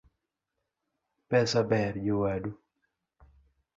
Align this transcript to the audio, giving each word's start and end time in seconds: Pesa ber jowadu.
Pesa 1.29 1.61
ber 1.69 1.93
jowadu. 2.07 2.51